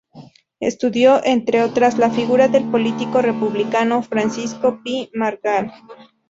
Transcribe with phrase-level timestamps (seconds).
[0.59, 5.71] Estudió, entre otras, la figura del político republicano Francisco Pi y Margall.